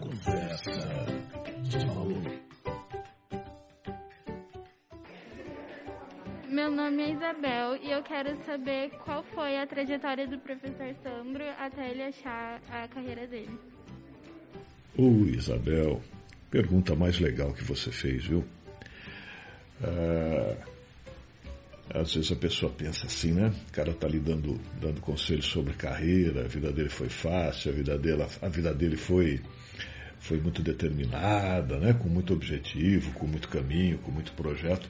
Conversa 0.00 0.70
de 1.62 1.86
maluco. 1.86 2.30
Meu 6.48 6.70
nome 6.70 7.02
é 7.02 7.12
Isabel 7.12 7.76
e 7.82 7.90
eu 7.90 8.02
quero 8.02 8.36
saber 8.44 8.90
qual 9.04 9.22
foi 9.34 9.58
a 9.58 9.66
trajetória 9.66 10.26
do 10.26 10.38
professor 10.38 10.94
Sandro 11.02 11.44
até 11.58 11.90
ele 11.90 12.02
achar 12.02 12.60
a 12.70 12.88
carreira 12.88 13.26
dele. 13.26 13.58
Oi, 14.96 15.30
Isabel. 15.36 16.00
Pergunta 16.50 16.94
mais 16.94 17.18
legal 17.18 17.52
que 17.52 17.62
você 17.62 17.90
fez, 17.90 18.24
viu? 18.24 18.44
Ah, 19.82 20.56
às 21.92 22.14
vezes 22.14 22.32
a 22.32 22.36
pessoa 22.36 22.72
pensa 22.72 23.06
assim, 23.06 23.32
né? 23.32 23.52
O 23.68 23.72
cara 23.72 23.92
tá 23.94 24.06
ali 24.06 24.18
dando, 24.18 24.60
dando 24.80 25.00
conselhos 25.00 25.46
sobre 25.46 25.74
carreira, 25.74 26.44
a 26.44 26.48
vida 26.48 26.72
dele 26.72 26.88
foi 26.88 27.08
fácil, 27.08 27.70
a 27.70 27.74
vida 27.74 27.98
dele, 27.98 28.26
a 28.42 28.48
vida 28.48 28.74
dele 28.74 28.96
foi, 28.96 29.40
foi 30.18 30.38
muito 30.38 30.62
determinada, 30.62 31.78
né? 31.78 31.92
Com 31.94 32.08
muito 32.08 32.34
objetivo, 32.34 33.12
com 33.12 33.26
muito 33.26 33.48
caminho, 33.48 33.98
com 33.98 34.10
muito 34.10 34.32
projeto. 34.32 34.88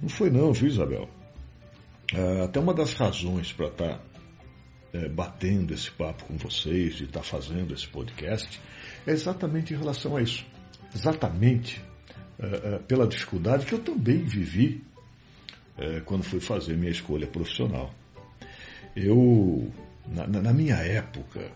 Não 0.00 0.08
foi 0.08 0.30
não, 0.30 0.52
viu, 0.52 0.68
Isabel? 0.68 1.08
Ah, 2.14 2.44
até 2.44 2.60
uma 2.60 2.72
das 2.72 2.94
razões 2.94 3.52
para 3.52 3.66
estar 3.68 3.98
tá, 3.98 4.00
é, 4.92 5.08
batendo 5.08 5.74
esse 5.74 5.90
papo 5.90 6.24
com 6.24 6.36
vocês, 6.36 6.94
de 6.94 7.04
estar 7.04 7.20
tá 7.20 7.26
fazendo 7.26 7.74
esse 7.74 7.86
podcast, 7.86 8.60
é 9.06 9.10
exatamente 9.10 9.74
em 9.74 9.76
relação 9.76 10.16
a 10.16 10.22
isso. 10.22 10.46
Exatamente 10.94 11.82
é, 12.38 12.74
é, 12.74 12.78
pela 12.78 13.06
dificuldade 13.06 13.66
que 13.66 13.74
eu 13.74 13.78
também 13.78 14.22
vivi 14.22 14.84
é, 15.78 16.00
quando 16.00 16.24
fui 16.24 16.40
fazer 16.40 16.76
minha 16.76 16.92
escolha 16.92 17.26
profissional. 17.26 17.92
Eu, 18.94 19.70
na, 20.06 20.26
na 20.26 20.52
minha 20.52 20.76
época, 20.76 21.50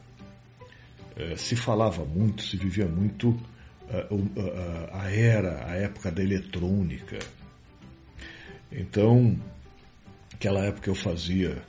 é, 1.17 1.37
se 1.37 1.57
falava 1.57 2.05
muito, 2.05 2.43
se 2.43 2.57
vivia 2.57 2.87
muito 2.87 3.39
é, 3.89 4.07
a 4.93 5.11
era, 5.11 5.67
a 5.67 5.75
época 5.75 6.11
da 6.11 6.23
eletrônica 6.23 7.19
então, 8.73 9.37
aquela 10.33 10.65
época 10.65 10.89
eu 10.91 10.95
fazia 10.95 11.61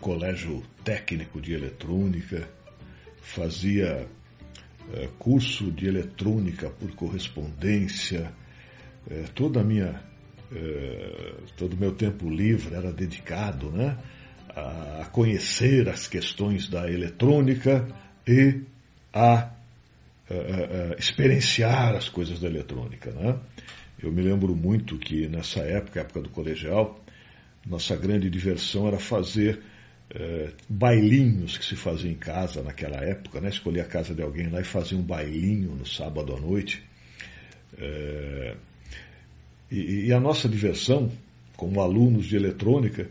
colégio 0.00 0.64
técnico 0.84 1.40
de 1.40 1.52
eletrônica, 1.52 2.48
fazia 3.22 4.08
curso 5.18 5.70
de 5.70 5.86
eletrônica 5.86 6.68
por 6.70 6.90
correspondência, 6.96 8.32
toda 9.36 9.60
a 9.60 9.64
minha, 9.64 10.02
é, 10.54 11.34
todo 11.56 11.74
o 11.74 11.76
meu 11.76 11.92
tempo 11.92 12.28
livre 12.28 12.74
era 12.74 12.92
dedicado 12.92 13.70
né, 13.70 13.96
a, 14.48 15.02
a 15.02 15.04
conhecer 15.06 15.88
as 15.88 16.08
questões 16.08 16.68
da 16.68 16.90
eletrônica 16.90 17.86
e 18.26 18.62
a, 19.12 19.50
a 20.28 20.96
experienciar 20.98 21.94
as 21.94 22.08
coisas 22.08 22.40
da 22.40 22.48
eletrônica. 22.48 23.10
Né? 23.12 23.38
Eu 24.02 24.12
me 24.12 24.22
lembro 24.22 24.54
muito 24.54 24.98
que 24.98 25.28
nessa 25.28 25.60
época, 25.60 26.00
época 26.00 26.22
do 26.22 26.28
colegial, 26.30 27.02
nossa 27.66 27.96
grande 27.96 28.30
diversão 28.30 28.88
era 28.88 28.98
fazer 28.98 29.60
bailinhos 30.68 31.56
que 31.56 31.64
se 31.64 31.76
fazia 31.76 32.10
em 32.10 32.16
casa 32.16 32.62
naquela 32.62 32.96
época, 32.96 33.40
né? 33.40 33.48
Escolher 33.48 33.82
a 33.82 33.84
casa 33.84 34.12
de 34.12 34.22
alguém 34.22 34.48
lá 34.48 34.60
e 34.60 34.64
fazer 34.64 34.96
um 34.96 35.02
bailinho 35.02 35.70
no 35.76 35.86
sábado 35.86 36.34
à 36.34 36.40
noite. 36.40 36.82
E, 39.70 40.06
e, 40.06 40.12
a 40.12 40.18
nossa 40.18 40.48
diversão, 40.48 41.10
como 41.56 41.80
alunos 41.80 42.26
de 42.26 42.36
eletrônica, 42.36 43.08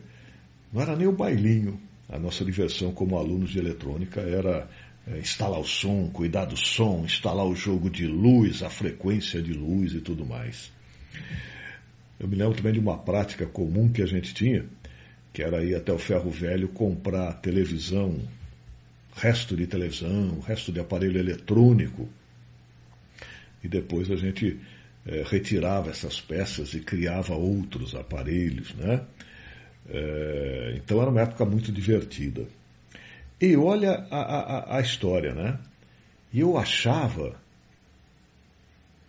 não 0.73 0.81
era 0.81 0.95
nem 0.95 1.07
o 1.07 1.11
bailinho. 1.11 1.79
A 2.09 2.19
nossa 2.19 2.43
diversão 2.43 2.91
como 2.91 3.17
alunos 3.17 3.51
de 3.51 3.59
eletrônica 3.59 4.19
era 4.19 4.67
é, 5.07 5.19
instalar 5.19 5.59
o 5.59 5.65
som, 5.65 6.09
cuidar 6.11 6.45
do 6.45 6.57
som, 6.57 7.03
instalar 7.05 7.45
o 7.45 7.55
jogo 7.55 7.89
de 7.89 8.05
luz, 8.05 8.61
a 8.61 8.69
frequência 8.69 9.41
de 9.41 9.53
luz 9.53 9.93
e 9.93 10.01
tudo 10.01 10.25
mais. 10.25 10.71
Eu 12.19 12.27
me 12.27 12.35
lembro 12.35 12.55
também 12.55 12.73
de 12.73 12.79
uma 12.79 12.97
prática 12.97 13.45
comum 13.45 13.89
que 13.89 14.01
a 14.01 14.05
gente 14.05 14.33
tinha, 14.33 14.65
que 15.31 15.41
era 15.41 15.63
ir 15.63 15.75
até 15.75 15.93
o 15.93 15.97
ferro 15.97 16.29
velho 16.29 16.67
comprar 16.67 17.33
televisão, 17.35 18.19
resto 19.15 19.55
de 19.55 19.65
televisão, 19.65 20.39
resto 20.41 20.71
de 20.71 20.79
aparelho 20.79 21.17
eletrônico. 21.17 22.09
E 23.63 23.67
depois 23.67 24.11
a 24.11 24.15
gente 24.15 24.59
é, 25.05 25.23
retirava 25.25 25.89
essas 25.89 26.19
peças 26.19 26.73
e 26.73 26.81
criava 26.81 27.33
outros 27.33 27.95
aparelhos, 27.95 28.73
né? 28.75 29.05
É, 29.87 30.73
então 30.77 31.01
era 31.01 31.09
uma 31.09 31.21
época 31.21 31.45
muito 31.45 31.71
divertida. 31.71 32.47
E 33.41 33.55
olha 33.55 34.05
a, 34.11 34.19
a, 34.19 34.77
a 34.77 34.81
história, 34.81 35.33
né? 35.33 35.59
E 36.31 36.41
eu 36.41 36.57
achava 36.57 37.39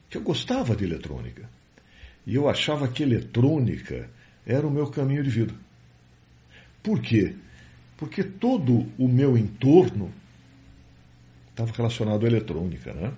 que 0.08 0.16
eu 0.16 0.22
gostava 0.22 0.74
de 0.74 0.84
eletrônica. 0.84 1.48
E 2.26 2.34
eu 2.34 2.48
achava 2.48 2.88
que 2.88 3.02
eletrônica 3.02 4.08
era 4.46 4.66
o 4.66 4.70
meu 4.70 4.86
caminho 4.88 5.22
de 5.22 5.30
vida. 5.30 5.54
Por 6.82 7.00
quê? 7.00 7.34
Porque 7.96 8.22
todo 8.24 8.86
o 8.98 9.06
meu 9.06 9.36
entorno 9.36 10.12
estava 11.50 11.72
relacionado 11.72 12.24
à 12.24 12.28
eletrônica, 12.28 12.92
né? 12.94 13.12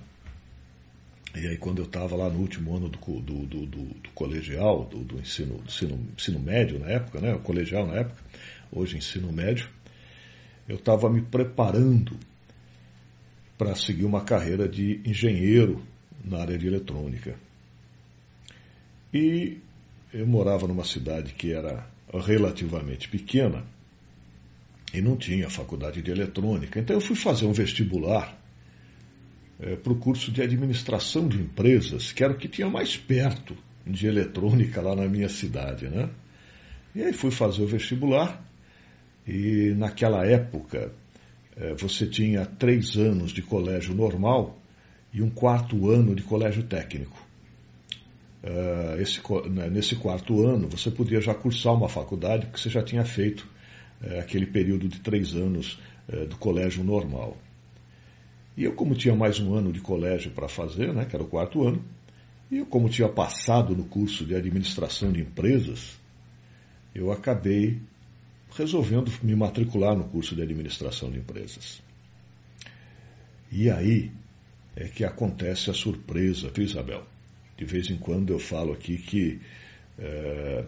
E 1.34 1.46
aí, 1.46 1.56
quando 1.56 1.78
eu 1.78 1.86
estava 1.86 2.14
lá 2.14 2.28
no 2.28 2.40
último 2.40 2.76
ano 2.76 2.88
do, 2.90 2.98
do, 2.98 3.46
do, 3.46 3.66
do 3.66 4.10
colegial, 4.14 4.84
do, 4.84 5.18
ensino, 5.18 5.62
ensino, 5.66 5.98
ensino 6.14 6.38
médio 6.38 6.78
na 6.78 6.88
época, 6.88 7.20
né? 7.20 7.34
O 7.34 7.38
colegial 7.38 7.86
na 7.86 7.94
época, 7.94 8.22
hoje 8.70 8.98
ensino 8.98 9.32
médio, 9.32 9.68
eu 10.68 10.76
estava 10.76 11.08
me 11.08 11.22
preparando 11.22 12.18
para 13.56 13.74
seguir 13.74 14.04
uma 14.04 14.22
carreira 14.24 14.68
de 14.68 15.00
engenheiro 15.06 15.82
na 16.22 16.40
área 16.40 16.58
de 16.58 16.66
eletrônica. 16.66 17.34
E 19.12 19.58
eu 20.12 20.26
morava 20.26 20.66
numa 20.66 20.84
cidade 20.84 21.32
que 21.32 21.52
era 21.52 21.86
relativamente 22.12 23.08
pequena 23.08 23.64
e 24.92 25.00
não 25.00 25.16
tinha 25.16 25.48
faculdade 25.48 26.02
de 26.02 26.10
eletrônica. 26.10 26.78
Então 26.78 26.94
eu 26.94 27.00
fui 27.00 27.16
fazer 27.16 27.46
um 27.46 27.52
vestibular 27.52 28.38
é, 29.60 29.76
para 29.76 29.92
o 29.92 29.96
curso 29.96 30.30
de 30.30 30.42
administração 30.42 31.28
de 31.28 31.38
empresas, 31.38 32.12
que 32.12 32.22
era 32.22 32.32
o 32.32 32.36
que 32.36 32.48
tinha 32.48 32.68
mais 32.68 32.96
perto 32.96 33.56
de 33.86 34.06
eletrônica 34.06 34.80
lá 34.80 34.94
na 34.94 35.08
minha 35.08 35.28
cidade, 35.28 35.88
né? 35.88 36.08
E 36.94 37.02
aí 37.02 37.12
fui 37.12 37.30
fazer 37.30 37.62
o 37.62 37.66
vestibular 37.66 38.42
e 39.26 39.74
naquela 39.76 40.26
época 40.26 40.92
é, 41.56 41.74
você 41.74 42.06
tinha 42.06 42.44
três 42.44 42.96
anos 42.96 43.32
de 43.32 43.42
colégio 43.42 43.94
normal 43.94 44.58
e 45.12 45.22
um 45.22 45.30
quarto 45.30 45.90
ano 45.90 46.14
de 46.14 46.22
colégio 46.22 46.62
técnico. 46.62 47.20
Uh, 48.42 49.00
esse, 49.00 49.20
né, 49.50 49.70
nesse 49.70 49.94
quarto 49.94 50.44
ano, 50.44 50.68
você 50.68 50.90
podia 50.90 51.20
já 51.20 51.32
cursar 51.32 51.74
uma 51.74 51.88
faculdade, 51.88 52.46
porque 52.46 52.60
você 52.60 52.70
já 52.70 52.82
tinha 52.82 53.04
feito 53.04 53.46
uh, 54.02 54.18
aquele 54.18 54.46
período 54.46 54.88
de 54.88 54.98
três 54.98 55.34
anos 55.36 55.78
uh, 56.08 56.26
do 56.26 56.36
colégio 56.36 56.82
normal. 56.82 57.36
E 58.56 58.64
eu, 58.64 58.74
como 58.74 58.94
tinha 58.94 59.14
mais 59.14 59.40
um 59.40 59.54
ano 59.54 59.72
de 59.72 59.80
colégio 59.80 60.30
para 60.30 60.48
fazer, 60.48 60.92
né, 60.92 61.04
que 61.04 61.16
era 61.16 61.24
o 61.24 61.28
quarto 61.28 61.66
ano, 61.66 61.82
e 62.50 62.58
eu, 62.58 62.66
como 62.66 62.88
tinha 62.88 63.08
passado 63.08 63.74
no 63.74 63.84
curso 63.84 64.26
de 64.26 64.34
administração 64.34 65.10
de 65.10 65.22
empresas, 65.22 65.98
eu 66.94 67.10
acabei 67.10 67.80
resolvendo 68.54 69.10
me 69.22 69.34
matricular 69.34 69.96
no 69.96 70.04
curso 70.04 70.36
de 70.36 70.42
administração 70.42 71.10
de 71.10 71.18
empresas. 71.18 71.82
E 73.50 73.70
aí 73.70 74.12
é 74.76 74.84
que 74.88 75.04
acontece 75.04 75.70
a 75.70 75.74
surpresa, 75.74 76.50
viu, 76.54 76.64
Isabel? 76.64 77.06
De 77.56 77.64
vez 77.64 77.90
em 77.90 77.96
quando 77.96 78.32
eu 78.32 78.38
falo 78.38 78.72
aqui 78.72 78.96
que, 78.96 79.40
é, 79.98 80.64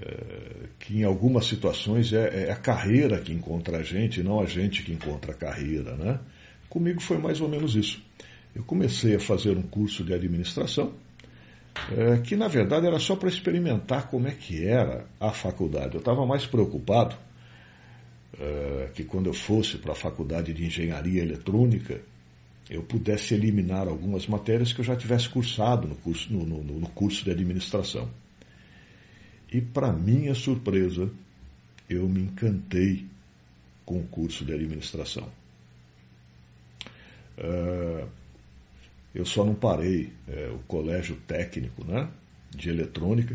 é, 0.00 0.68
que 0.78 0.98
em 0.98 1.04
algumas 1.04 1.46
situações 1.46 2.12
é, 2.12 2.46
é, 2.46 2.52
a 2.52 2.56
carreira 2.56 3.20
que 3.20 3.32
encontra 3.32 3.78
a 3.78 3.82
gente, 3.82 4.22
não 4.22 4.40
a 4.40 4.46
gente 4.46 4.82
que 4.82 4.92
encontra 4.92 5.32
a 5.32 5.34
carreira. 5.34 5.96
Né? 5.96 6.20
Comigo 6.68 7.00
foi 7.00 7.18
mais 7.18 7.40
ou 7.40 7.48
menos 7.48 7.74
isso. 7.74 8.02
Eu 8.54 8.64
comecei 8.64 9.14
a 9.14 9.20
fazer 9.20 9.56
um 9.56 9.62
curso 9.62 10.02
de 10.02 10.14
administração, 10.14 10.94
é, 11.96 12.18
que 12.18 12.36
na 12.36 12.48
verdade 12.48 12.86
era 12.86 12.98
só 12.98 13.14
para 13.14 13.28
experimentar 13.28 14.08
como 14.08 14.26
é 14.26 14.32
que 14.32 14.64
era 14.64 15.06
a 15.20 15.30
faculdade. 15.30 15.94
Eu 15.94 16.00
estava 16.00 16.24
mais 16.24 16.46
preocupado 16.46 17.16
é, 18.38 18.90
que 18.94 19.04
quando 19.04 19.26
eu 19.26 19.34
fosse 19.34 19.78
para 19.78 19.92
a 19.92 19.96
faculdade 19.96 20.52
de 20.52 20.64
engenharia 20.64 21.22
eletrônica, 21.22 22.00
eu 22.68 22.82
pudesse 22.82 23.34
eliminar 23.34 23.86
algumas 23.86 24.26
matérias 24.26 24.72
que 24.72 24.80
eu 24.80 24.84
já 24.84 24.96
tivesse 24.96 25.28
cursado 25.28 25.86
no 25.86 25.94
curso, 25.94 26.32
no, 26.32 26.44
no, 26.44 26.62
no 26.62 26.88
curso 26.88 27.24
de 27.24 27.30
administração. 27.30 28.10
E, 29.52 29.60
para 29.60 29.92
minha 29.92 30.34
surpresa, 30.34 31.08
eu 31.88 32.08
me 32.08 32.22
encantei 32.22 33.06
com 33.84 34.00
o 34.00 34.06
curso 34.08 34.44
de 34.44 34.52
administração. 34.52 35.30
Uh, 37.38 38.08
eu 39.14 39.24
só 39.24 39.44
não 39.44 39.54
parei 39.54 40.12
é, 40.28 40.48
o 40.48 40.58
colégio 40.68 41.16
técnico 41.26 41.82
né, 41.84 42.06
de 42.50 42.68
eletrônica, 42.68 43.34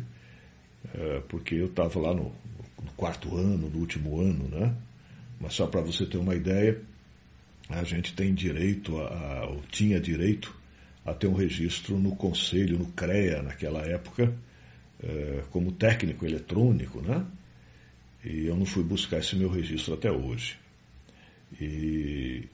é, 0.93 1.21
porque 1.27 1.55
eu 1.55 1.65
estava 1.65 1.99
lá 1.99 2.13
no, 2.13 2.31
no, 2.83 2.91
quarto 2.95 3.35
ano, 3.35 3.67
no 3.67 3.79
último 3.79 4.21
ano, 4.21 4.47
né? 4.47 4.75
Mas 5.39 5.55
só 5.55 5.65
para 5.65 5.81
você 5.81 6.05
ter 6.05 6.17
uma 6.17 6.35
ideia, 6.35 6.79
a 7.67 7.83
gente 7.83 8.13
tem 8.13 8.31
direito, 8.31 8.95
a, 8.99 9.47
ou 9.47 9.63
tinha 9.71 9.99
direito, 9.99 10.55
a 11.03 11.15
ter 11.15 11.25
um 11.25 11.33
registro 11.33 11.97
no 11.97 12.15
Conselho, 12.15 12.77
no 12.77 12.85
CREA, 12.91 13.41
naquela 13.41 13.81
época, 13.81 14.31
eh, 15.01 15.43
como 15.49 15.71
técnico 15.71 16.25
eletrônico, 16.25 17.01
né? 17.01 17.25
E 18.23 18.45
eu 18.45 18.55
não 18.55 18.67
fui 18.67 18.83
buscar 18.83 19.17
esse 19.17 19.35
meu 19.35 19.49
registro 19.49 19.95
até 19.95 20.11
hoje. 20.11 20.59
E 21.59 22.47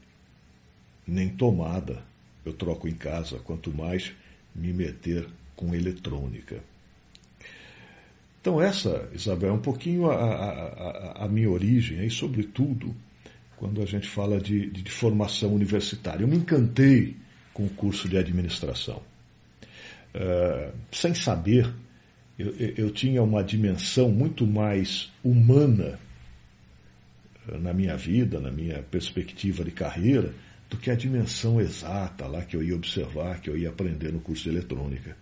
nem 1.07 1.30
tomada 1.30 2.04
eu 2.45 2.54
troco 2.54 2.88
em 2.88 2.94
casa, 2.94 3.39
quanto 3.39 3.74
mais 3.74 4.13
me 4.56 4.71
meter 4.74 5.27
com 5.56 5.74
eletrônica. 5.75 6.62
Então, 8.39 8.62
essa, 8.62 9.09
Isabel, 9.13 9.50
é 9.50 9.54
um 9.54 9.62
pouquinho 9.62 10.09
a, 10.09 10.15
a, 10.15 11.25
a, 11.25 11.27
minha 11.27 11.50
origem, 11.50 12.06
e 12.06 12.09
sobretudo 12.09 12.95
quando 13.57 13.81
a 13.81 13.86
gente 13.86 14.07
fala 14.07 14.39
de, 14.39 14.69
de, 14.69 14.83
de, 14.83 14.92
formação 14.92 15.54
universitária. 15.54 16.24
Eu 16.24 16.27
me 16.27 16.38
encantei 16.38 17.18
com 17.54 17.65
o 17.65 17.69
curso 17.69 18.07
de 18.07 18.18
administração. 18.18 19.01
Uh, 20.15 20.71
sem 20.92 21.13
saber, 21.13 21.69
eu, 22.38 22.54
eu, 22.56 22.92
tinha 22.92 23.21
uma 23.21 23.44
dimensão 23.44 24.09
muito 24.09 24.48
mais 24.48 25.12
humana 25.24 26.00
uh, 27.50 27.57
na 27.57 27.74
minha 27.74 27.98
vida, 27.98 28.39
na 28.39 28.51
minha 28.51 28.81
perspectiva 28.83 29.63
de 29.65 29.71
carreira, 29.71 30.33
do 30.69 30.78
que 30.78 30.92
a 30.92 30.96
dimensão 30.96 31.62
exata 31.62 32.28
lá 32.28 32.44
que 32.44 32.56
eu 32.56 32.64
ia 32.64 32.75
observar, 32.75 33.40
que 33.40 33.50
eu 33.50 33.58
ia 33.58 33.69
aprender 33.69 34.12
no 34.12 34.19
curso 34.19 34.44
de 34.44 34.50
eletrônica. 34.50 35.16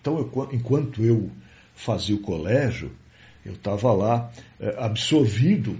Então, 0.00 0.18
eu, 0.18 0.48
enquanto 0.52 1.04
eu 1.04 1.30
fazia 1.74 2.14
o 2.14 2.20
colégio, 2.20 2.90
eu 3.44 3.52
estava 3.52 3.92
lá 3.92 4.32
é, 4.58 4.74
absorvido 4.78 5.78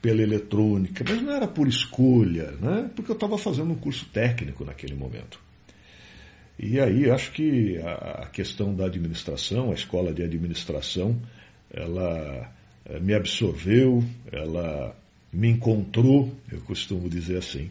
pela 0.00 0.20
eletrônica, 0.20 1.04
mas 1.08 1.22
não 1.22 1.32
era 1.32 1.46
por 1.46 1.68
escolha, 1.68 2.50
né? 2.60 2.90
porque 2.94 3.10
eu 3.10 3.14
estava 3.14 3.38
fazendo 3.38 3.72
um 3.72 3.76
curso 3.76 4.04
técnico 4.06 4.64
naquele 4.64 4.94
momento. 4.94 5.40
E 6.58 6.78
aí 6.80 7.10
acho 7.10 7.32
que 7.32 7.78
a 7.78 8.28
questão 8.32 8.74
da 8.74 8.86
administração, 8.86 9.70
a 9.70 9.74
escola 9.74 10.12
de 10.12 10.22
administração, 10.22 11.18
ela 11.72 12.52
é, 12.84 13.00
me 13.00 13.14
absorveu, 13.14 14.04
ela 14.30 14.94
me 15.32 15.48
encontrou, 15.48 16.32
eu 16.50 16.60
costumo 16.60 17.08
dizer 17.08 17.38
assim. 17.38 17.70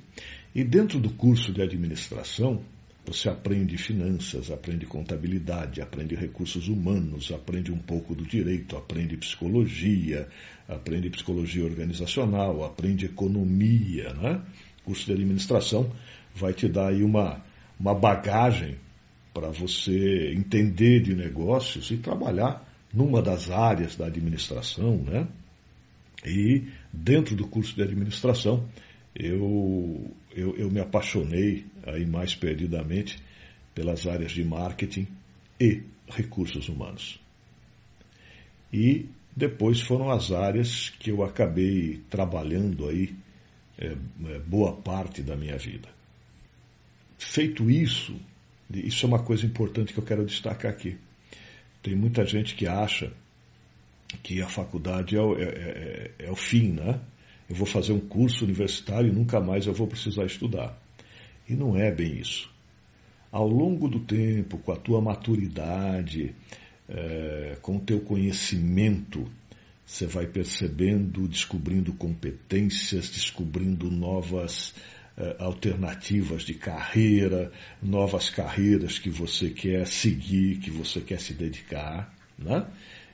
E 0.53 0.63
dentro 0.63 0.99
do 0.99 1.09
curso 1.09 1.53
de 1.53 1.61
administração, 1.61 2.61
você 3.05 3.29
aprende 3.29 3.77
finanças, 3.77 4.51
aprende 4.51 4.85
contabilidade, 4.85 5.81
aprende 5.81 6.13
recursos 6.13 6.67
humanos, 6.67 7.31
aprende 7.31 7.71
um 7.71 7.77
pouco 7.77 8.13
do 8.13 8.25
direito, 8.25 8.77
aprende 8.77 9.17
psicologia, 9.17 10.27
aprende 10.67 11.09
psicologia 11.09 11.63
organizacional, 11.63 12.63
aprende 12.63 13.05
economia. 13.05 14.13
Né? 14.13 14.41
O 14.81 14.85
curso 14.85 15.05
de 15.05 15.13
administração 15.13 15.91
vai 16.35 16.53
te 16.53 16.67
dar 16.67 16.89
aí 16.89 17.01
uma, 17.01 17.43
uma 17.79 17.95
bagagem 17.95 18.75
para 19.33 19.49
você 19.49 20.33
entender 20.35 21.01
de 21.01 21.15
negócios 21.15 21.89
e 21.91 21.97
trabalhar 21.97 22.67
numa 22.93 23.21
das 23.21 23.49
áreas 23.49 23.95
da 23.95 24.05
administração. 24.05 24.97
Né? 24.97 25.27
E 26.25 26.67
dentro 26.93 27.35
do 27.35 27.47
curso 27.47 27.73
de 27.73 27.81
administração, 27.81 28.67
eu, 29.15 30.15
eu, 30.35 30.55
eu 30.57 30.69
me 30.69 30.79
apaixonei 30.79 31.65
aí 31.85 32.05
mais 32.05 32.35
perdidamente 32.35 33.19
pelas 33.73 34.07
áreas 34.07 34.31
de 34.31 34.43
marketing 34.43 35.07
e 35.59 35.83
recursos 36.07 36.69
humanos. 36.69 37.19
E 38.71 39.07
depois 39.35 39.81
foram 39.81 40.09
as 40.09 40.31
áreas 40.31 40.89
que 40.89 41.09
eu 41.11 41.23
acabei 41.23 42.01
trabalhando 42.09 42.87
aí 42.87 43.15
é, 43.77 43.87
é, 43.87 44.39
boa 44.39 44.73
parte 44.73 45.21
da 45.21 45.35
minha 45.35 45.57
vida. 45.57 45.89
Feito 47.17 47.69
isso, 47.69 48.15
isso 48.73 49.05
é 49.05 49.09
uma 49.09 49.23
coisa 49.23 49.45
importante 49.45 49.93
que 49.93 49.99
eu 49.99 50.05
quero 50.05 50.25
destacar 50.25 50.71
aqui. 50.71 50.97
Tem 51.81 51.95
muita 51.95 52.25
gente 52.25 52.55
que 52.55 52.67
acha 52.67 53.11
que 54.23 54.41
a 54.41 54.47
faculdade 54.47 55.15
é 55.15 55.21
o, 55.21 55.37
é, 55.37 55.43
é, 55.43 56.11
é 56.19 56.31
o 56.31 56.35
fim, 56.35 56.71
né? 56.73 56.99
Eu 57.51 57.55
vou 57.55 57.67
fazer 57.67 57.91
um 57.91 57.99
curso 57.99 58.45
universitário 58.45 59.09
e 59.09 59.13
nunca 59.13 59.41
mais 59.41 59.67
eu 59.67 59.73
vou 59.73 59.85
precisar 59.85 60.23
estudar. 60.23 60.81
E 61.47 61.53
não 61.53 61.75
é 61.75 61.91
bem 61.91 62.17
isso. 62.17 62.49
Ao 63.29 63.45
longo 63.45 63.89
do 63.89 63.99
tempo, 63.99 64.57
com 64.57 64.71
a 64.71 64.77
tua 64.77 65.01
maturidade, 65.01 66.33
é, 66.87 67.57
com 67.61 67.75
o 67.75 67.79
teu 67.81 67.99
conhecimento, 67.99 69.29
você 69.85 70.05
vai 70.05 70.27
percebendo, 70.27 71.27
descobrindo 71.27 71.91
competências, 71.91 73.09
descobrindo 73.09 73.91
novas 73.91 74.73
é, 75.17 75.35
alternativas 75.37 76.43
de 76.43 76.53
carreira, 76.53 77.51
novas 77.83 78.29
carreiras 78.29 78.97
que 78.97 79.09
você 79.09 79.49
quer 79.49 79.85
seguir, 79.87 80.59
que 80.59 80.71
você 80.71 81.01
quer 81.01 81.19
se 81.19 81.33
dedicar. 81.33 82.15
Né? 82.39 82.65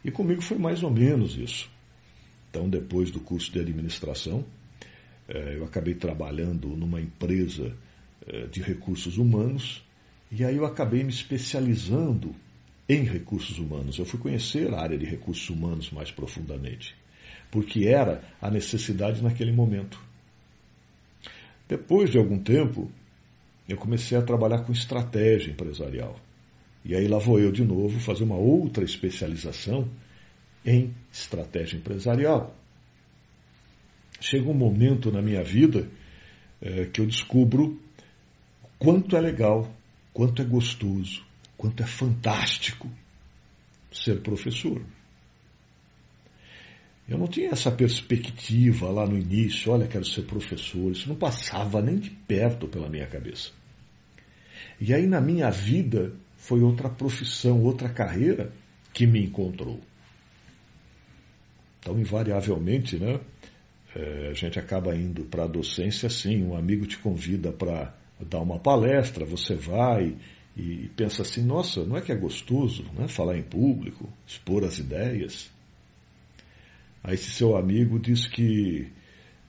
E 0.06 0.12
comigo 0.12 0.44
foi 0.44 0.60
mais 0.60 0.83
ou 0.83 0.92
menos 0.92 1.36
isso. 1.36 1.75
Então, 2.49 2.69
depois 2.69 3.11
do 3.11 3.19
curso 3.19 3.51
de 3.51 3.59
administração, 3.59 4.45
eh, 5.27 5.55
eu 5.57 5.65
acabei 5.65 5.94
trabalhando 5.94 6.69
numa 6.69 7.01
empresa 7.01 7.75
eh, 8.25 8.47
de 8.47 8.61
recursos 8.61 9.17
humanos 9.17 9.83
e 10.31 10.44
aí 10.44 10.57
eu 10.57 10.65
acabei 10.65 11.03
me 11.03 11.09
especializando 11.09 12.35
em 12.88 13.03
recursos 13.03 13.59
humanos. 13.59 13.97
Eu 13.97 14.05
fui 14.05 14.19
conhecer 14.19 14.73
a 14.73 14.81
área 14.81 14.97
de 14.97 15.05
recursos 15.05 15.49
humanos 15.49 15.91
mais 15.91 16.11
profundamente, 16.11 16.95
porque 17.51 17.88
era 17.88 18.23
a 18.41 18.49
necessidade 18.49 19.21
naquele 19.21 19.51
momento. 19.51 19.99
Depois 21.67 22.09
de 22.09 22.17
algum 22.17 22.39
tempo, 22.39 22.89
eu 23.67 23.75
comecei 23.77 24.17
a 24.17 24.21
trabalhar 24.21 24.59
com 24.59 24.71
estratégia 24.71 25.51
empresarial. 25.51 26.17
E 26.85 26.95
aí 26.95 27.07
lá 27.07 27.17
vou 27.17 27.39
eu 27.39 27.51
de 27.51 27.65
novo 27.65 27.99
fazer 27.99 28.23
uma 28.23 28.38
outra 28.38 28.85
especialização 28.85 29.89
em 30.68 30.94
estratégia 31.10 31.78
empresarial. 31.78 32.54
Chega 34.19 34.50
um 34.50 34.54
momento 34.54 35.10
na 35.10 35.22
minha 35.22 35.42
vida 35.42 35.90
é, 36.62 36.86
que 36.86 37.00
eu 37.00 37.06
descubro 37.06 37.81
quanto 38.78 39.16
é 39.16 39.22
legal, 39.22 39.74
quanto 40.14 40.42
é 40.42 40.46
gostoso, 40.46 41.25
quanto 41.56 41.81
é 41.81 41.86
fantástico 41.86 42.92
ser 43.92 44.22
professor. 44.22 44.81
Eu 47.08 47.18
não 47.18 47.28
tinha 47.28 47.52
essa 47.52 47.72
perspectiva 47.72 48.90
lá 48.90 49.07
no 49.07 49.18
início, 49.18 49.71
olha, 49.71 49.88
quero 49.88 50.04
ser 50.04 50.24
professor, 50.24 50.92
isso 50.92 51.07
não 51.07 51.16
passava 51.16 51.81
nem 51.81 51.97
de 51.97 52.09
perto 52.09 52.68
pela 52.68 52.90
minha 52.90 53.07
cabeça. 53.07 53.52
E 54.81 54.94
aí 54.94 55.07
na 55.07 55.21
minha 55.21 55.50
vida 55.50 56.14
foi 56.36 56.62
outra 56.62 56.90
profissão, 56.90 57.64
outra 57.64 57.88
carreira 57.88 58.52
que 58.94 59.07
me 59.07 59.24
encontrou. 59.24 59.80
Então, 61.87 61.97
invariavelmente, 61.97 62.97
né, 62.97 63.17
é, 63.95 64.27
a 64.29 64.33
gente 64.33 64.59
acaba 64.59 64.94
indo 64.94 65.23
para 65.23 65.45
a 65.45 65.47
docência 65.47 66.07
assim, 66.07 66.44
um 66.44 66.53
amigo 66.53 66.85
te 66.85 66.97
convida 66.97 67.49
para 67.49 67.94
dar 68.19 68.41
uma 68.41 68.59
palestra, 68.59 69.23
você 69.23 69.56
vai 69.56 70.13
e 70.57 70.89
pensa 70.97 71.21
assim, 71.21 71.45
nossa, 71.45 71.85
não 71.85 71.95
é 71.95 72.01
que 72.01 72.11
é 72.11 72.15
gostoso 72.15 72.83
né, 72.94 73.07
falar 73.07 73.37
em 73.37 73.41
público, 73.41 74.09
expor 74.27 74.65
as 74.65 74.79
ideias? 74.79 75.49
Aí 77.01 77.13
esse 77.13 77.31
seu 77.31 77.56
amigo 77.56 77.97
diz 77.97 78.27
que 78.27 78.91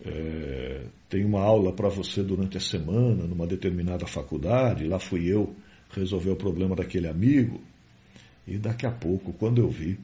é, 0.05 0.85
tem 1.09 1.25
uma 1.25 1.43
aula 1.43 1.73
para 1.73 1.89
você 1.89 2.23
durante 2.23 2.57
a 2.57 2.61
semana 2.61 3.27
numa 3.27 3.49
determinada 3.49 4.07
faculdade, 4.07 4.87
lá 4.87 5.01
fui 5.01 5.27
eu 5.27 5.57
resolver 5.91 6.31
o 6.31 6.37
problema 6.37 6.77
daquele 6.77 7.09
amigo, 7.09 7.61
e 8.47 8.57
daqui 8.59 8.87
a 8.87 8.93
pouco, 8.93 9.33
quando 9.33 9.61
eu 9.61 9.69
vi, 9.69 9.99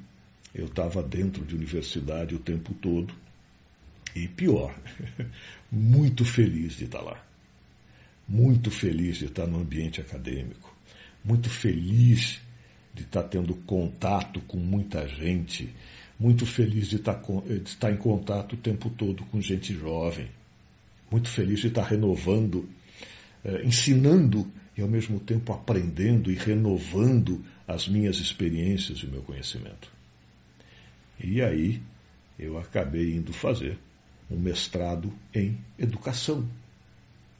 eu 0.54 0.66
estava 0.66 1.02
dentro 1.02 1.44
de 1.44 1.54
universidade 1.54 2.34
o 2.34 2.38
tempo 2.38 2.74
todo. 2.74 3.14
E 4.14 4.28
pior, 4.28 4.74
muito 5.70 6.24
feliz 6.24 6.74
de 6.74 6.84
estar 6.84 7.00
lá. 7.00 7.20
Muito 8.28 8.70
feliz 8.70 9.18
de 9.18 9.26
estar 9.26 9.46
no 9.46 9.58
ambiente 9.58 10.00
acadêmico. 10.00 10.74
Muito 11.24 11.50
feliz 11.50 12.40
de 12.94 13.02
estar 13.02 13.24
tendo 13.24 13.54
contato 13.54 14.40
com 14.42 14.56
muita 14.56 15.06
gente. 15.08 15.74
Muito 16.18 16.46
feliz 16.46 16.88
de 16.88 16.96
estar, 16.96 17.20
estar 17.66 17.90
em 17.90 17.96
contato 17.96 18.52
o 18.54 18.56
tempo 18.56 18.88
todo 18.90 19.24
com 19.24 19.40
gente 19.40 19.74
jovem. 19.74 20.28
Muito 21.10 21.28
feliz 21.28 21.60
de 21.60 21.68
estar 21.68 21.84
renovando, 21.84 22.68
eh, 23.44 23.62
ensinando 23.64 24.50
e 24.76 24.82
ao 24.82 24.88
mesmo 24.88 25.18
tempo 25.20 25.52
aprendendo 25.52 26.30
e 26.30 26.34
renovando 26.34 27.44
as 27.66 27.88
minhas 27.88 28.18
experiências 28.18 28.98
e 28.98 29.06
o 29.06 29.10
meu 29.10 29.22
conhecimento. 29.22 29.92
E 31.22 31.42
aí 31.42 31.82
eu 32.38 32.58
acabei 32.58 33.14
indo 33.14 33.32
fazer 33.32 33.78
um 34.30 34.38
mestrado 34.38 35.12
em 35.34 35.58
educação, 35.78 36.48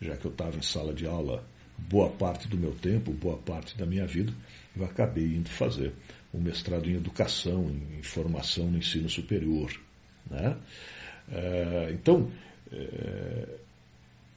já 0.01 0.17
que 0.17 0.25
eu 0.25 0.31
estava 0.31 0.57
em 0.57 0.63
sala 0.63 0.93
de 0.93 1.07
aula 1.07 1.45
boa 1.77 2.11
parte 2.11 2.47
do 2.47 2.57
meu 2.57 2.73
tempo, 2.73 3.13
boa 3.13 3.37
parte 3.37 3.77
da 3.77 3.85
minha 3.85 4.07
vida, 4.07 4.33
eu 4.77 4.85
acabei 4.85 5.25
indo 5.25 5.49
fazer 5.49 5.93
um 6.33 6.41
mestrado 6.41 6.89
em 6.89 6.95
educação, 6.95 7.71
em 7.99 8.03
formação 8.03 8.71
no 8.71 8.79
ensino 8.79 9.09
superior. 9.09 9.73
Né? 10.31 10.57
É, 11.31 11.91
então, 11.93 12.31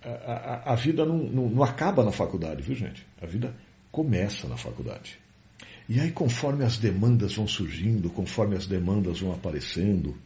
a, 0.03 0.33
a, 0.33 0.73
a 0.73 0.75
vida 0.75 1.05
não, 1.05 1.17
não, 1.17 1.49
não 1.49 1.63
acaba 1.63 2.03
na 2.03 2.11
faculdade, 2.11 2.61
viu 2.61 2.75
gente? 2.75 3.05
A 3.21 3.25
vida 3.25 3.53
começa 3.91 4.47
na 4.47 4.57
faculdade. 4.57 5.19
E 5.89 5.99
aí, 5.99 6.11
conforme 6.11 6.65
as 6.65 6.77
demandas 6.77 7.35
vão 7.35 7.47
surgindo, 7.47 8.09
conforme 8.09 8.55
as 8.55 8.67
demandas 8.67 9.21
vão 9.21 9.31
aparecendo, 9.31 10.17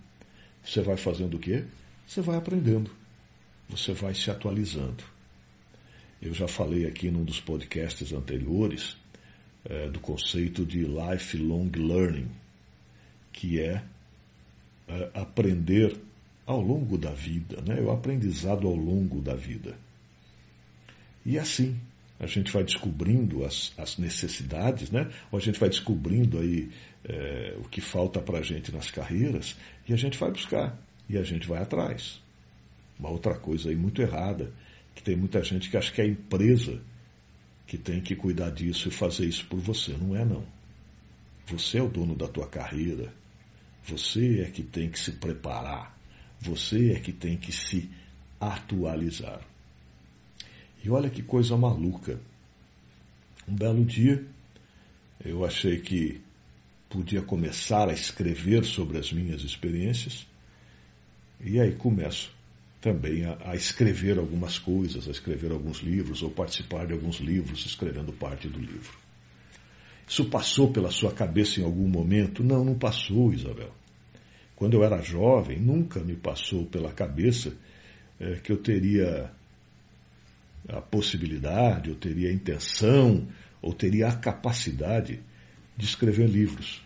você 0.64 0.82
vai 0.82 0.98
fazendo 0.98 1.38
o 1.38 1.40
quê? 1.40 1.66
Você 2.08 2.22
vai 2.22 2.36
aprendendo, 2.36 2.90
você 3.70 3.94
vai 3.94 4.14
se 4.16 4.32
atualizando. 4.32 5.04
Eu 6.22 6.34
já 6.34 6.48
falei 6.48 6.86
aqui 6.86 7.10
num 7.10 7.24
dos 7.24 7.40
podcasts 7.40 8.12
anteriores 8.12 8.98
é, 9.66 9.88
do 9.88 10.00
conceito 10.00 10.66
de 10.66 10.84
lifelong 10.84 11.70
learning, 11.76 12.30
que 13.32 13.60
é, 13.60 13.84
é 14.88 15.12
aprender 15.14 15.96
ao 16.46 16.60
longo 16.60 16.98
da 16.98 17.12
vida, 17.12 17.62
né? 17.62 17.80
o 17.82 17.92
aprendizado 17.92 18.68
ao 18.68 18.76
longo 18.76 19.22
da 19.22 19.36
vida. 19.36 19.76
E 21.26 21.38
assim, 21.38 21.80
a 22.22 22.28
gente 22.28 22.52
vai 22.52 22.64
descobrindo 22.64 23.44
as, 23.44 23.74
as 23.80 23.98
necessidades, 23.98 24.92
né? 24.92 25.10
ou 25.32 25.40
a 25.40 25.42
gente 25.42 25.60
vai 25.60 25.68
descobrindo 25.68 26.38
aí 26.38 26.70
é, 27.04 27.56
o 27.58 27.68
que 27.68 27.82
falta 27.82 28.22
para 28.22 28.38
a 28.38 28.42
gente 28.44 28.72
nas 28.72 28.92
carreiras, 28.92 29.58
e 29.90 29.94
a 29.94 29.98
gente 29.98 30.20
vai 30.20 30.30
buscar, 30.30 30.78
e 31.10 31.18
a 31.18 31.24
gente 31.24 31.48
vai 31.48 31.60
atrás. 31.60 32.22
Uma 33.00 33.10
outra 33.10 33.34
coisa 33.40 33.70
aí 33.70 33.76
muito 33.76 34.04
errada, 34.04 34.54
que 34.94 35.02
tem 35.02 35.16
muita 35.16 35.44
gente 35.44 35.68
que 35.68 35.76
acha 35.76 35.92
que 35.92 36.00
é 36.00 36.04
a 36.04 36.08
empresa 36.08 36.80
que 37.66 37.76
tem 37.76 38.00
que 38.00 38.16
cuidar 38.16 38.52
disso 38.52 38.90
e 38.90 38.92
fazer 38.92 39.26
isso 39.26 39.48
por 39.48 39.60
você. 39.60 39.94
Não 39.94 40.16
é 40.16 40.24
não. 40.24 40.46
Você 41.48 41.80
é 41.80 41.82
o 41.82 41.90
dono 41.90 42.16
da 42.16 42.28
tua 42.28 42.48
carreira. 42.48 43.12
Você 43.86 44.42
é 44.42 44.52
que 44.52 44.62
tem 44.62 44.92
que 44.92 45.00
se 45.00 45.14
preparar. 45.14 45.98
Você 46.40 46.92
é 46.92 47.00
que 47.00 47.12
tem 47.12 47.36
que 47.36 47.52
se 47.52 47.90
atualizar. 48.40 49.42
E 50.84 50.90
olha 50.90 51.10
que 51.10 51.22
coisa 51.22 51.56
maluca. 51.56 52.20
Um 53.48 53.56
belo 53.56 53.86
dia, 53.86 54.26
eu 55.24 55.46
achei 55.46 55.80
que 55.80 56.22
podia 56.90 57.22
começar 57.22 57.90
a 57.90 57.94
escrever 57.94 58.66
sobre 58.66 58.98
as 58.98 59.12
minhas 59.14 59.44
experiências, 59.44 60.28
e 61.40 61.60
aí 61.60 61.74
começo 61.76 62.32
também 62.82 63.26
a, 63.26 63.38
a, 63.52 63.56
escrever 63.56 64.18
algumas 64.18 64.58
coisas, 64.58 65.08
a 65.08 65.12
escrever 65.12 65.52
alguns 65.52 65.80
livros, 65.80 66.24
ou 66.24 66.32
participar 66.32 66.88
de 66.88 66.94
alguns 66.94 67.18
livros, 67.18 67.66
escrevendo 67.66 68.12
parte 68.12 68.48
do 68.48 68.60
livro. 68.60 68.98
Isso 70.08 70.26
passou 70.26 70.72
pela 70.72 70.92
sua 70.92 71.14
cabeça 71.14 71.62
em 71.62 71.64
algum 71.64 71.88
momento? 71.88 72.44
Não, 72.44 72.66
não 72.66 72.78
passou, 72.78 73.32
Isabel. 73.32 73.72
Quando 74.56 74.74
eu 74.74 74.84
era 74.84 75.02
jovem, 75.02 75.60
nunca 75.60 76.00
me 76.00 76.16
passou 76.16 76.66
pela 76.66 76.92
cabeça 76.92 77.56
é, 78.20 78.36
que 78.36 78.52
eu 78.52 78.58
teria 78.58 79.32
a 80.68 80.82
possibilidade, 80.82 81.90
ou 81.90 81.96
teria 81.96 82.30
a 82.30 82.34
intenção, 82.34 83.28
ou 83.62 83.74
teria 83.74 84.08
a 84.08 84.16
capacidade 84.16 85.20
de 85.78 85.86
escrever 85.86 86.28
livros. 86.28 86.82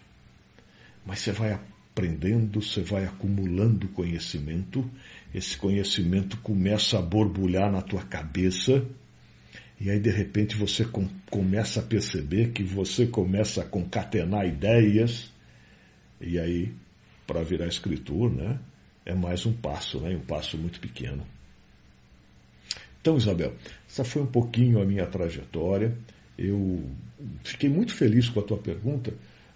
Mas 1.06 1.20
você 1.20 1.32
vai 1.32 1.54
aprendendo, 1.54 2.62
você 2.62 2.82
vai 2.82 3.06
acumulando 3.06 3.88
conhecimento, 3.90 4.90
esse 5.34 5.58
conhecimento 5.58 6.38
começa 6.38 6.98
a 6.98 7.02
borbulhar 7.02 7.72
na 7.72 7.82
tua 7.82 8.04
cabeça, 8.04 8.86
e 9.80 9.90
aí 9.90 10.00
de 10.00 10.10
repente 10.10 10.56
você 10.56 10.84
com, 10.86 11.08
começa 11.30 11.80
a 11.80 11.84
perceber 11.84 12.52
que 12.52 12.64
você 12.64 13.06
começa 13.06 13.62
a 13.62 13.66
concatenar 13.66 14.46
ideias, 14.46 15.32
e 16.20 16.40
aí, 16.40 16.74
para 17.28 17.44
virar 17.44 17.68
escritor, 17.68 18.34
né, 18.34 18.60
é 19.06 19.14
mais 19.14 19.46
um 19.46 19.54
passo, 19.54 20.00
né, 20.00 20.16
um 20.16 20.26
passo 20.26 20.58
muito 20.58 20.80
pequeno. 20.80 21.26
Então, 23.06 23.18
Isabel, 23.18 23.54
essa 23.88 24.04
foi 24.04 24.24
um 24.24 24.26
pouquinho 24.26 24.82
a 24.82 24.84
minha 24.84 25.06
trajetória. 25.06 25.96
Eu 26.36 26.84
fiquei 27.44 27.70
muito 27.70 27.94
feliz 27.94 28.30
com 28.30 28.40
a 28.40 28.44
tua 28.44 28.58
pergunta 28.58 29.14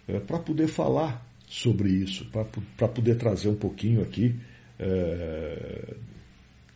é, 0.08 0.20
para 0.20 0.38
poder 0.38 0.68
falar 0.68 1.26
sobre 1.48 1.90
isso, 1.90 2.30
para 2.30 2.88
poder 2.88 3.16
trazer 3.18 3.50
um 3.50 3.56
pouquinho 3.56 4.04
aqui 4.04 4.40
é, 4.78 5.96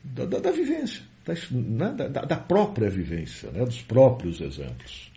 da, 0.04 0.26
da, 0.26 0.40
da, 0.40 0.50
vivência, 0.50 1.04
da, 1.24 1.36
né, 1.52 2.10
da, 2.10 2.22
da, 2.26 2.38
própria 2.38 2.90
vivência, 2.90 3.52
né, 3.52 3.64
dos 3.64 3.84
próprios 3.84 4.42
exemplos. 4.42 5.12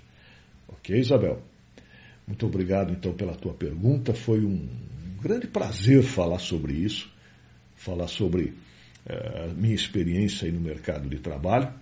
Ok, 0.68 0.94
Isabel? 0.94 1.40
Muito 2.26 2.44
obrigado 2.44 2.92
então 2.92 3.14
pela 3.14 3.34
tua 3.34 3.54
pergunta. 3.54 4.12
Foi 4.12 4.44
um 4.44 4.68
grande 5.22 5.46
prazer 5.46 6.02
falar 6.02 6.38
sobre 6.38 6.74
isso, 6.74 7.10
falar 7.74 8.08
sobre 8.08 8.52
a 9.08 9.54
minha 9.54 9.74
experiência 9.74 10.50
no 10.50 10.60
mercado 10.60 11.08
de 11.08 11.18
trabalho 11.18 11.72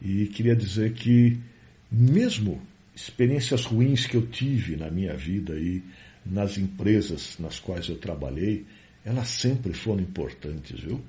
e 0.00 0.26
queria 0.28 0.54
dizer 0.54 0.92
que 0.92 1.40
mesmo 1.90 2.62
experiências 2.94 3.64
ruins 3.64 4.06
que 4.06 4.16
eu 4.16 4.26
tive 4.26 4.76
na 4.76 4.90
minha 4.90 5.16
vida 5.16 5.58
e 5.58 5.82
nas 6.24 6.56
empresas 6.56 7.38
nas 7.38 7.58
quais 7.58 7.88
eu 7.88 7.98
trabalhei, 7.98 8.64
elas 9.04 9.28
sempre 9.28 9.72
foram 9.72 10.00
importantes, 10.00 10.80
viu? 10.80 11.02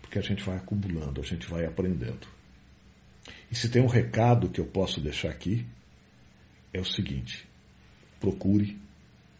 Porque 0.00 0.18
a 0.18 0.22
gente 0.22 0.42
vai 0.42 0.56
acumulando, 0.56 1.20
a 1.20 1.24
gente 1.24 1.46
vai 1.48 1.64
aprendendo. 1.66 2.26
E 3.50 3.54
se 3.54 3.68
tem 3.68 3.82
um 3.82 3.86
recado 3.86 4.48
que 4.48 4.60
eu 4.60 4.66
posso 4.66 5.00
deixar 5.00 5.30
aqui, 5.30 5.66
é 6.72 6.80
o 6.80 6.84
seguinte: 6.84 7.46
procure 8.18 8.78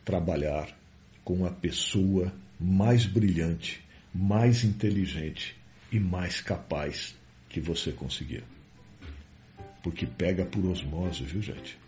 trabalhar 0.04 0.76
com 1.24 1.44
a 1.46 1.50
pessoa 1.50 2.32
mais 2.60 3.06
brilhante 3.06 3.85
mais 4.18 4.64
inteligente 4.64 5.54
e 5.92 6.00
mais 6.00 6.40
capaz 6.40 7.14
que 7.48 7.60
você 7.60 7.92
conseguir. 7.92 8.44
Porque 9.82 10.06
pega 10.06 10.44
por 10.44 10.64
osmose, 10.64 11.22
viu, 11.22 11.42
gente? 11.42 11.78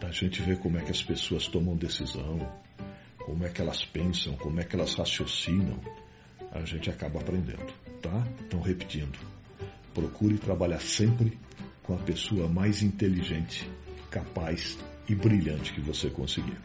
A 0.00 0.10
gente 0.10 0.42
vê 0.42 0.56
como 0.56 0.78
é 0.78 0.82
que 0.82 0.90
as 0.90 1.02
pessoas 1.02 1.46
tomam 1.46 1.76
decisão, 1.76 2.38
como 3.18 3.44
é 3.44 3.48
que 3.48 3.60
elas 3.60 3.84
pensam, 3.84 4.34
como 4.36 4.60
é 4.60 4.64
que 4.64 4.74
elas 4.74 4.94
raciocinam, 4.94 5.80
a 6.52 6.64
gente 6.64 6.90
acaba 6.90 7.20
aprendendo, 7.20 7.72
tá? 8.02 8.26
Então, 8.40 8.60
repetindo, 8.60 9.18
procure 9.94 10.38
trabalhar 10.38 10.80
sempre 10.80 11.38
com 11.82 11.94
a 11.94 11.98
pessoa 11.98 12.48
mais 12.48 12.82
inteligente, 12.82 13.68
capaz 14.10 14.76
e 15.08 15.14
brilhante 15.14 15.72
que 15.72 15.80
você 15.80 16.10
conseguir. 16.10 16.58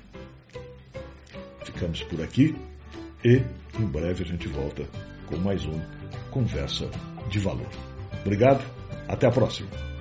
Ficamos 1.64 2.04
por 2.04 2.22
aqui. 2.22 2.56
E 3.26 3.42
em 3.80 3.86
breve 3.86 4.24
a 4.24 4.28
gente 4.28 4.48
volta 4.50 4.84
com 5.28 5.38
mais 5.38 5.66
um 5.66 5.80
Conversa 6.30 6.90
de 7.30 7.40
Valor. 7.40 7.70
Obrigado, 8.22 8.62
até 9.08 9.28
a 9.28 9.32
próxima. 9.32 9.93